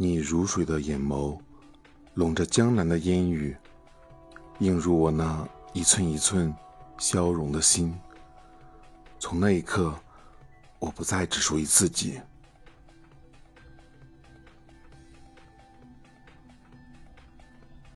[0.00, 1.36] 你如水的眼眸
[2.14, 3.56] 笼着江南的烟雨
[4.60, 6.54] 映入我那一寸一寸
[6.98, 7.92] 消融的心。
[9.18, 9.92] 从那一刻
[10.78, 12.20] 我不再只属于自己。